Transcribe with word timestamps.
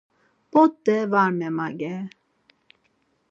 P̌ot̆e 0.51 0.97
var 1.11 1.29
memager? 1.39 2.03